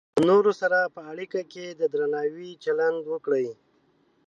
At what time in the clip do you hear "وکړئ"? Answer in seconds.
3.13-3.47